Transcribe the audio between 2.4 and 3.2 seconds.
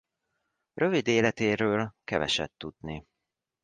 tudni.